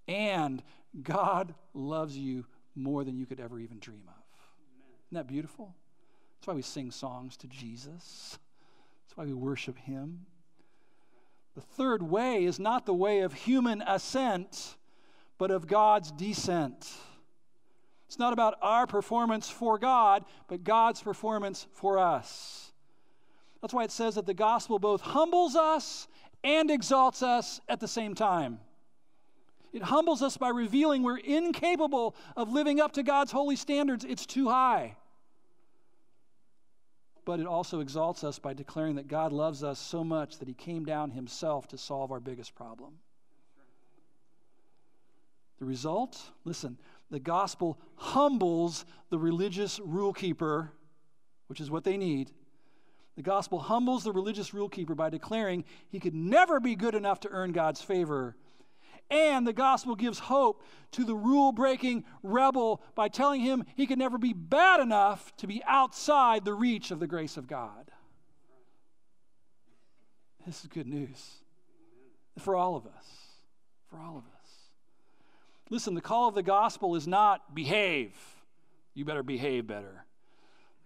[0.09, 0.63] and
[1.03, 4.15] God loves you more than you could ever even dream of.
[5.09, 5.75] Isn't that beautiful?
[6.37, 8.39] That's why we sing songs to Jesus.
[9.05, 10.27] That's why we worship Him.
[11.55, 14.77] The third way is not the way of human ascent,
[15.39, 16.91] but of God's descent.
[18.07, 22.73] It's not about our performance for God, but God's performance for us.
[23.61, 26.09] That's why it says that the gospel both humbles us
[26.43, 28.59] and exalts us at the same time.
[29.73, 34.05] It humbles us by revealing we're incapable of living up to God's holy standards.
[34.05, 34.97] It's too high.
[37.25, 40.55] But it also exalts us by declaring that God loves us so much that he
[40.55, 42.95] came down himself to solve our biggest problem.
[45.59, 46.21] The result?
[46.45, 46.77] Listen,
[47.11, 50.73] the gospel humbles the religious rule keeper,
[51.47, 52.33] which is what they need.
[53.17, 57.21] The gospel humbles the religious rule keeper by declaring he could never be good enough
[57.21, 58.37] to earn God's favor
[59.13, 63.99] and the gospel gives hope to the rule breaking rebel by telling him he can
[63.99, 67.91] never be bad enough to be outside the reach of the grace of God.
[70.47, 71.35] This is good news
[72.39, 73.07] for all of us.
[73.91, 74.51] For all of us.
[75.69, 78.15] Listen, the call of the gospel is not behave.
[78.95, 80.07] You better behave better.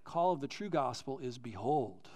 [0.05, 2.09] The call of the true gospel is behold,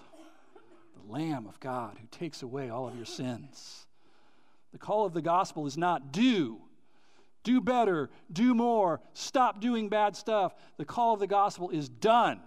[0.93, 3.87] the Lamb of God who takes away all of your sins.
[4.71, 6.59] The call of the gospel is not do,
[7.43, 10.53] do better, do more, stop doing bad stuff.
[10.77, 12.39] The call of the gospel is done.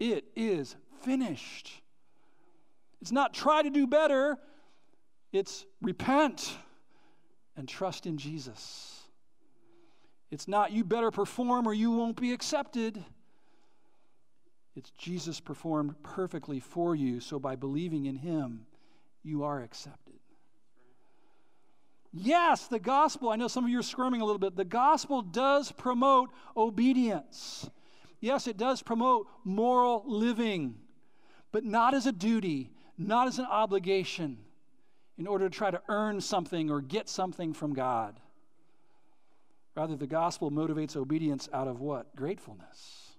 [0.00, 1.82] It is finished.
[3.00, 4.38] It's not try to do better,
[5.32, 6.56] it's repent
[7.56, 9.02] and trust in Jesus.
[10.30, 13.02] It's not you better perform or you won't be accepted.
[14.76, 18.66] It's Jesus performed perfectly for you, so by believing in him,
[19.24, 20.07] you are accepted.
[22.12, 24.56] Yes, the gospel, I know some of you are squirming a little bit.
[24.56, 27.68] The gospel does promote obedience.
[28.20, 30.76] Yes, it does promote moral living,
[31.52, 34.38] but not as a duty, not as an obligation
[35.18, 38.18] in order to try to earn something or get something from God.
[39.74, 42.16] Rather, the gospel motivates obedience out of what?
[42.16, 43.12] Gratefulness.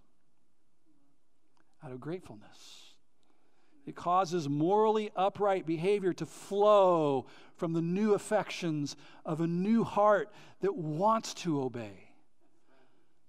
[1.84, 2.79] Out of gratefulness.
[3.90, 7.26] It causes morally upright behavior to flow
[7.56, 12.12] from the new affections of a new heart that wants to obey,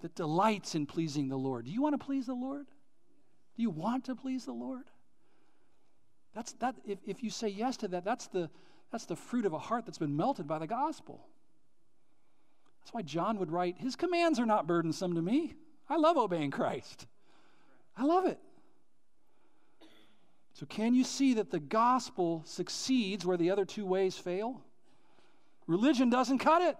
[0.02, 1.64] that delights in pleasing the Lord.
[1.64, 2.66] Do you want to please the Lord?
[3.56, 4.84] Do you want to please the Lord?
[6.34, 8.50] That's that if, if you say yes to that, that's the
[8.92, 11.26] that's the fruit of a heart that's been melted by the gospel.
[12.82, 15.54] That's why John would write, His commands are not burdensome to me.
[15.88, 17.06] I love obeying Christ.
[17.96, 18.38] I love it.
[20.60, 24.60] So, can you see that the gospel succeeds where the other two ways fail?
[25.66, 26.76] Religion doesn't cut it.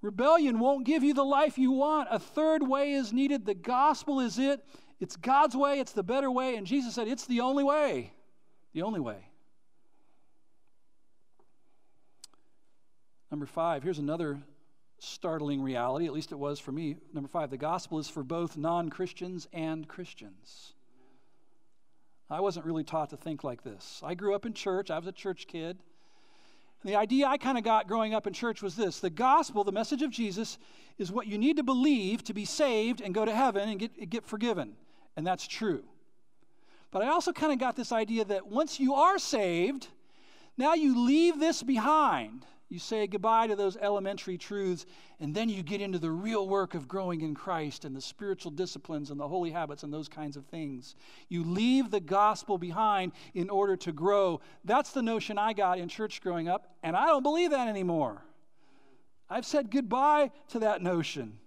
[0.00, 2.06] Rebellion won't give you the life you want.
[2.08, 3.46] A third way is needed.
[3.46, 4.64] The gospel is it.
[5.00, 6.54] It's God's way, it's the better way.
[6.54, 8.12] And Jesus said, It's the only way.
[8.74, 9.26] The only way.
[13.32, 14.38] Number five, here's another
[15.00, 16.94] startling reality, at least it was for me.
[17.12, 20.74] Number five, the gospel is for both non Christians and Christians.
[22.30, 24.00] I wasn't really taught to think like this.
[24.04, 25.78] I grew up in church, I was a church kid.
[26.82, 29.64] And the idea I kind of got growing up in church was this the gospel,
[29.64, 30.58] the message of Jesus,
[30.96, 34.10] is what you need to believe to be saved and go to heaven and get,
[34.10, 34.74] get forgiven.
[35.16, 35.82] And that's true.
[36.90, 39.88] But I also kind of got this idea that once you are saved,
[40.56, 42.44] now you leave this behind.
[42.70, 44.86] You say goodbye to those elementary truths,
[45.18, 48.52] and then you get into the real work of growing in Christ and the spiritual
[48.52, 50.94] disciplines and the holy habits and those kinds of things.
[51.28, 54.40] You leave the gospel behind in order to grow.
[54.64, 58.22] That's the notion I got in church growing up, and I don't believe that anymore.
[59.28, 61.40] I've said goodbye to that notion.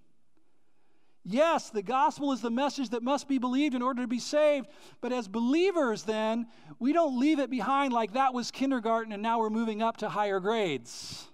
[1.25, 4.67] Yes, the gospel is the message that must be believed in order to be saved.
[4.99, 6.47] But as believers, then,
[6.79, 10.09] we don't leave it behind like that was kindergarten and now we're moving up to
[10.09, 11.25] higher grades.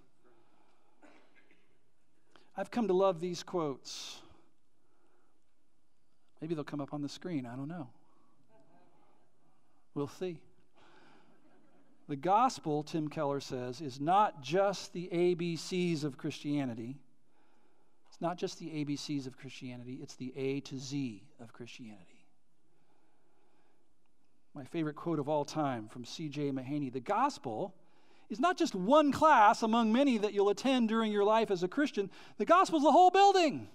[2.56, 4.20] I've come to love these quotes.
[6.40, 7.48] Maybe they'll come up on the screen.
[7.48, 7.90] I don't know.
[9.96, 10.40] We'll see.
[12.08, 16.98] The gospel, Tim Keller says, is not just the ABCs of Christianity
[18.20, 22.28] it's not just the ABCs of Christianity, it's the A to Z of Christianity.
[24.54, 26.52] My favorite quote of all time from C.J.
[26.52, 27.74] Mahaney The gospel
[28.30, 31.70] is not just one class among many that you'll attend during your life as a
[31.70, 33.70] Christian, the gospel is the whole building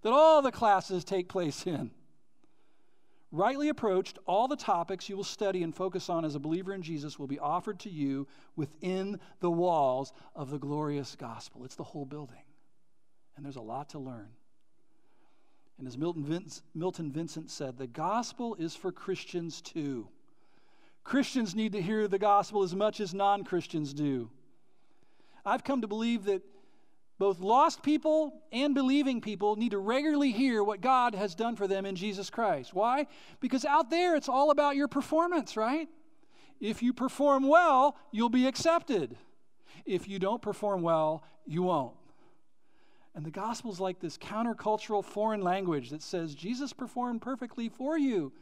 [0.00, 1.90] that all the classes take place in.
[3.30, 6.80] Rightly approached, all the topics you will study and focus on as a believer in
[6.80, 11.66] Jesus will be offered to you within the walls of the glorious gospel.
[11.66, 12.40] It's the whole building
[13.38, 14.26] and there's a lot to learn.
[15.78, 20.08] And as Milton, Vince, Milton Vincent said, the gospel is for Christians too.
[21.04, 24.28] Christians need to hear the gospel as much as non Christians do.
[25.46, 26.42] I've come to believe that
[27.20, 31.68] both lost people and believing people need to regularly hear what God has done for
[31.68, 32.74] them in Jesus Christ.
[32.74, 33.06] Why?
[33.38, 35.88] Because out there it's all about your performance, right?
[36.60, 39.16] If you perform well, you'll be accepted.
[39.86, 41.94] If you don't perform well, you won't.
[43.18, 47.98] And the gospel is like this countercultural foreign language that says Jesus performed perfectly for
[47.98, 48.32] you.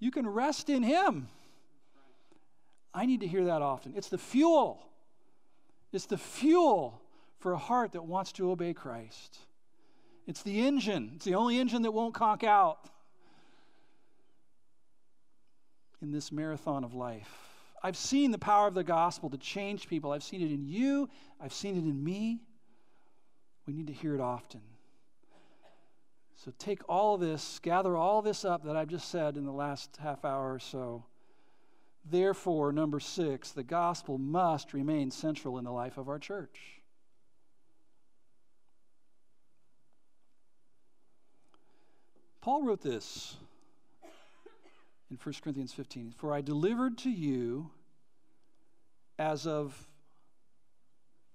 [0.00, 1.28] You can rest in him.
[2.92, 3.92] I need to hear that often.
[3.94, 4.84] It's the fuel.
[5.92, 7.00] It's the fuel
[7.38, 9.38] for a heart that wants to obey Christ.
[10.26, 11.12] It's the engine.
[11.14, 12.90] It's the only engine that won't conk out
[16.02, 17.30] in this marathon of life.
[17.80, 20.10] I've seen the power of the gospel to change people.
[20.10, 21.08] I've seen it in you,
[21.40, 22.40] I've seen it in me.
[23.66, 24.60] We need to hear it often.
[26.36, 29.98] So take all this, gather all this up that I've just said in the last
[30.00, 31.04] half hour or so.
[32.08, 36.80] Therefore, number six, the gospel must remain central in the life of our church.
[42.40, 43.34] Paul wrote this
[45.10, 47.70] in 1 Corinthians 15 For I delivered to you
[49.18, 49.88] as of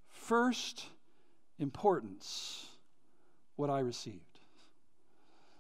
[0.08, 0.86] first
[1.62, 2.66] importance
[3.55, 4.39] what I received.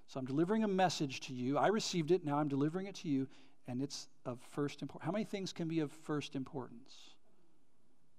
[0.07, 1.57] So I'm delivering a message to you.
[1.57, 3.27] I received it, now I'm delivering it to you,
[3.67, 5.05] and it's of first importance.
[5.05, 6.93] How many things can be of first importance?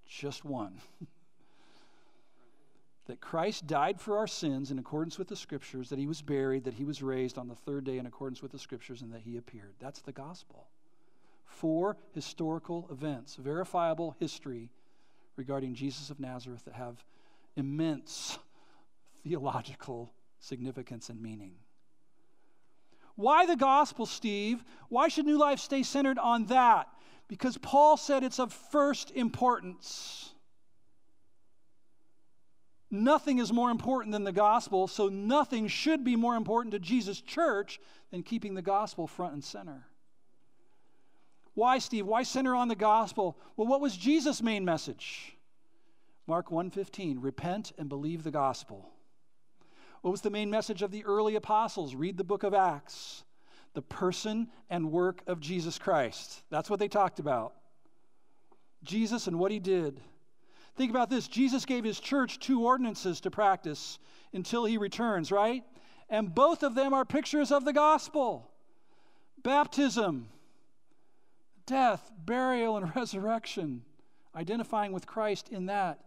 [0.07, 0.81] Just one.
[3.07, 6.63] that Christ died for our sins in accordance with the Scriptures, that he was buried,
[6.63, 9.21] that he was raised on the third day in accordance with the Scriptures, and that
[9.21, 9.73] he appeared.
[9.79, 10.67] That's the gospel.
[11.45, 14.69] Four historical events, verifiable history
[15.35, 17.03] regarding Jesus of Nazareth that have
[17.55, 18.37] immense
[19.23, 21.53] theological significance and meaning.
[23.15, 24.63] Why the gospel, Steve?
[24.89, 26.87] Why should New Life stay centered on that?
[27.27, 30.33] Because Paul said it's of first importance.
[32.89, 37.21] Nothing is more important than the gospel, so nothing should be more important to Jesus'
[37.21, 37.79] church
[38.11, 39.87] than keeping the gospel front and center.
[41.55, 42.05] Why, Steve?
[42.05, 43.37] Why center on the gospel?
[43.57, 45.35] Well, what was Jesus' main message?
[46.25, 48.91] Mark 1:15, repent and believe the gospel.
[50.01, 51.95] What was the main message of the early apostles?
[51.95, 53.23] Read the book of Acts.
[53.73, 56.43] The person and work of Jesus Christ.
[56.49, 57.55] That's what they talked about.
[58.83, 60.01] Jesus and what he did.
[60.75, 63.99] Think about this Jesus gave his church two ordinances to practice
[64.33, 65.63] until he returns, right?
[66.09, 68.49] And both of them are pictures of the gospel
[69.41, 70.29] baptism,
[71.65, 73.83] death, burial, and resurrection,
[74.35, 75.99] identifying with Christ in that.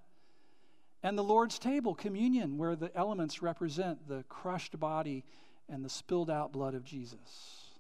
[1.06, 5.22] And the Lord's table, communion, where the elements represent the crushed body
[5.68, 7.70] and the spilled out blood of Jesus.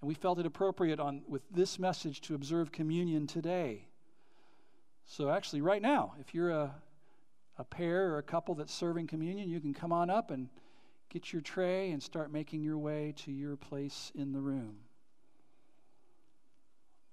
[0.00, 3.86] And we felt it appropriate on, with this message to observe communion today.
[5.06, 6.74] So, actually, right now, if you're a,
[7.56, 10.48] a pair or a couple that's serving communion, you can come on up and
[11.10, 14.74] get your tray and start making your way to your place in the room.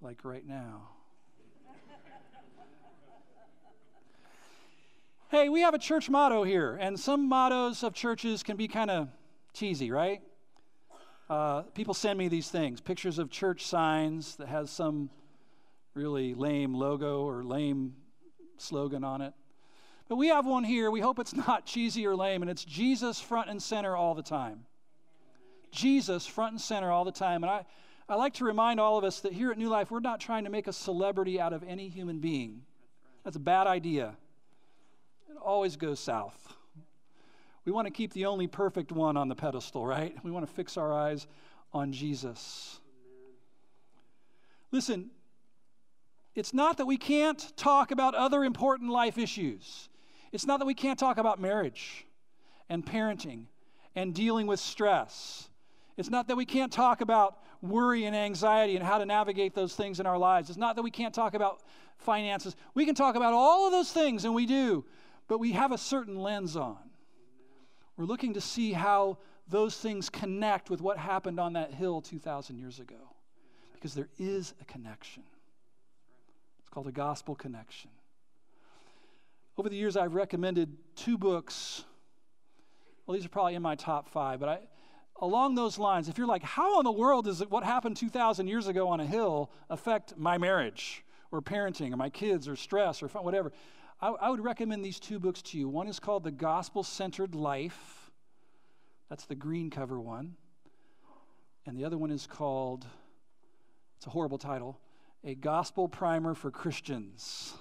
[0.01, 0.94] Like right now.
[5.31, 8.91] Hey, we have a church motto here, and some mottos of churches can be kind
[8.91, 9.07] of
[9.53, 10.21] cheesy, right?
[11.27, 15.09] Uh, people send me these things pictures of church signs that has some
[15.95, 17.95] really lame logo or lame
[18.57, 19.33] slogan on it.
[20.09, 20.91] But we have one here.
[20.91, 24.21] We hope it's not cheesy or lame, and it's Jesus front and center all the
[24.21, 24.65] time.
[25.71, 27.43] Jesus front and center all the time.
[27.43, 27.65] And I,
[28.07, 30.43] I like to remind all of us that here at New Life, we're not trying
[30.43, 32.61] to make a celebrity out of any human being.
[33.23, 34.15] That's a bad idea.
[35.35, 36.53] It always goes south.
[37.65, 40.15] We want to keep the only perfect one on the pedestal, right?
[40.23, 41.27] We want to fix our eyes
[41.73, 42.79] on Jesus.
[44.71, 45.09] Listen,
[46.35, 49.89] it's not that we can't talk about other important life issues.
[50.31, 52.05] It's not that we can't talk about marriage
[52.69, 53.45] and parenting
[53.93, 55.49] and dealing with stress.
[55.97, 59.75] It's not that we can't talk about worry and anxiety and how to navigate those
[59.75, 60.49] things in our lives.
[60.49, 61.61] It's not that we can't talk about
[61.97, 62.55] finances.
[62.73, 64.85] We can talk about all of those things, and we do,
[65.27, 66.77] but we have a certain lens on.
[67.97, 69.17] We're looking to see how
[69.47, 73.13] those things connect with what happened on that hill 2,000 years ago,
[73.73, 75.23] because there is a connection
[76.59, 77.91] It's called A Gospel Connection.
[79.57, 81.85] Over the years, I've recommended two books.
[83.05, 84.59] Well, these are probably in my top five, but I,
[85.21, 88.67] along those lines, if you're like, how in the world does what happened 2,000 years
[88.67, 93.07] ago on a hill affect my marriage or parenting or my kids or stress or
[93.07, 93.53] whatever?
[94.01, 95.69] I, I would recommend these two books to you.
[95.69, 98.11] One is called The Gospel Centered Life,
[99.09, 100.35] that's the green cover one.
[101.65, 102.85] And the other one is called,
[103.97, 104.79] it's a horrible title,
[105.23, 107.53] a gospel primer for Christians,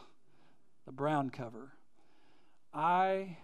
[0.84, 1.72] the brown cover.
[2.72, 3.36] I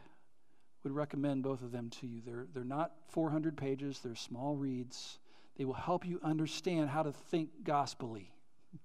[0.82, 2.20] would recommend both of them to you.
[2.24, 5.18] They're, they're not 400 pages, they're small reads.
[5.56, 8.26] They will help you understand how to think gospelly.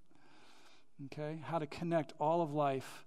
[1.07, 1.41] Okay?
[1.43, 3.05] How to connect all of life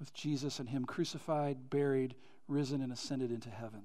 [0.00, 2.16] with Jesus and Him crucified, buried,
[2.48, 3.82] risen, and ascended into heaven.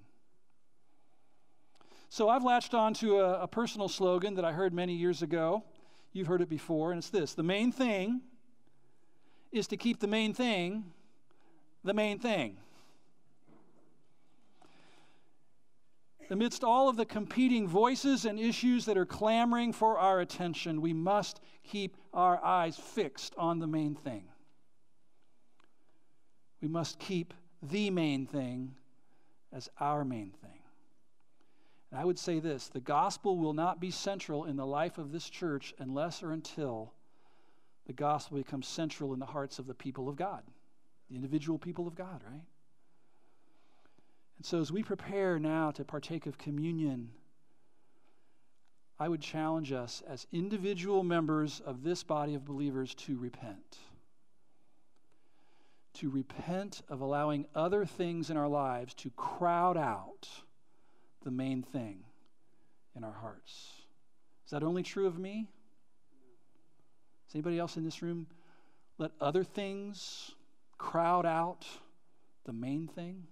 [2.10, 5.64] So I've latched on to a, a personal slogan that I heard many years ago.
[6.14, 8.22] You've heard it before, and it's this the main thing
[9.52, 10.86] is to keep the main thing
[11.86, 12.58] the main thing.
[16.32, 20.92] Amidst all of the competing voices and issues that are clamoring for our attention, we
[20.92, 24.24] must keep our eyes fixed on the main thing.
[26.62, 28.76] We must keep the main thing
[29.52, 30.60] as our main thing.
[31.92, 35.12] And I would say this the gospel will not be central in the life of
[35.12, 36.94] this church unless or until
[37.88, 40.44] the gospel becomes central in the hearts of the people of God,
[41.10, 42.42] the individual people of God, right?
[44.38, 47.12] And so as we prepare now to partake of communion,
[49.00, 53.78] I would challenge us as individual members of this body of believers to repent.
[55.96, 60.28] To repent of allowing other things in our lives to crowd out
[61.24, 62.04] the main thing
[62.96, 63.72] in our hearts.
[64.46, 65.48] Is that only true of me?
[67.28, 68.28] Is anybody else in this room
[68.98, 70.32] let other things
[70.78, 71.66] crowd out
[72.46, 73.28] the main thing?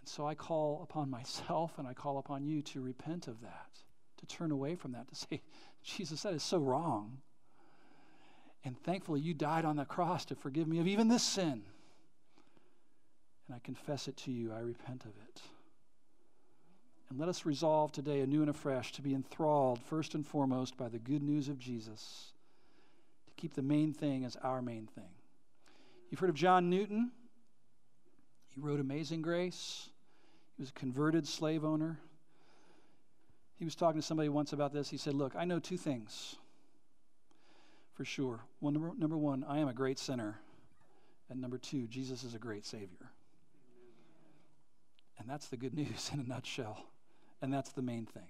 [0.00, 3.70] And so I call upon myself and I call upon you to repent of that,
[4.18, 5.40] to turn away from that, to say,
[5.82, 7.18] Jesus, that is so wrong.
[8.64, 11.62] And thankfully, you died on the cross to forgive me of even this sin.
[13.46, 15.42] And I confess it to you, I repent of it.
[17.10, 20.88] And let us resolve today, anew and afresh, to be enthralled first and foremost by
[20.88, 22.32] the good news of Jesus,
[23.26, 25.10] to keep the main thing as our main thing.
[26.10, 27.10] You've heard of John Newton.
[28.48, 29.88] He wrote Amazing Grace.
[30.56, 31.98] He was a converted slave owner.
[33.58, 34.88] He was talking to somebody once about this.
[34.88, 36.36] He said, Look, I know two things
[38.02, 38.40] for sure.
[38.58, 40.40] One, number, number one, I am a great sinner.
[41.30, 43.12] And number two, Jesus is a great Savior.
[45.20, 46.84] And that's the good news in a nutshell.
[47.40, 48.26] And that's the main thing.